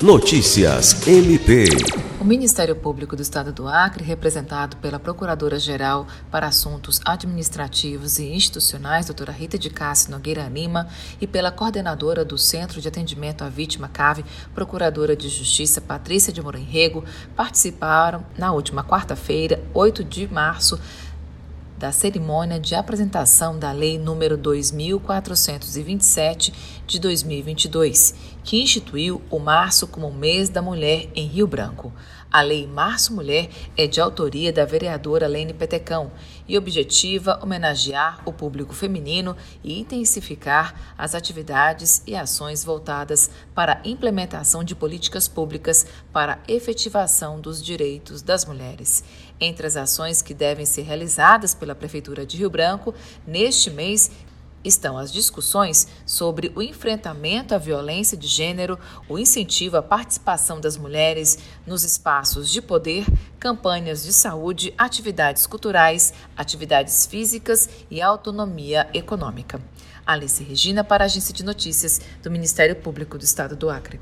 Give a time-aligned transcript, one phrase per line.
[0.00, 1.64] Notícias MP.
[2.20, 9.06] O Ministério Público do Estado do Acre, representado pela Procuradora-Geral para Assuntos Administrativos e Institucionais,
[9.06, 10.86] doutora Rita de Cássio Nogueira Lima,
[11.20, 14.24] e pela coordenadora do Centro de Atendimento à Vítima CAVE,
[14.54, 17.04] Procuradora de Justiça Patrícia de Morenrego,
[17.34, 20.78] participaram na última quarta-feira, 8 de março,
[21.78, 26.52] da cerimônia de apresentação da Lei nº 2427
[26.86, 31.92] de 2022, que instituiu o março como mês da mulher em Rio Branco.
[32.30, 36.12] A Lei Março Mulher é de autoria da vereadora Lene Petecão
[36.46, 43.88] e objetiva homenagear o público feminino e intensificar as atividades e ações voltadas para a
[43.88, 49.02] implementação de políticas públicas para a efetivação dos direitos das mulheres.
[49.40, 52.94] Entre as ações que devem ser realizadas pela Prefeitura de Rio Branco
[53.26, 54.10] neste mês
[54.64, 60.76] estão as discussões sobre o enfrentamento à violência de gênero, o incentivo à participação das
[60.76, 63.06] mulheres nos espaços de poder,
[63.40, 69.60] campanhas de saúde, atividades culturais, atividades físicas e autonomia econômica.
[70.06, 73.96] Alice Regina para a Agência de Notícias do Ministério Público do Estado do Acre.